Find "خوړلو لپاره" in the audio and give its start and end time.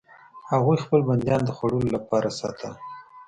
1.57-2.29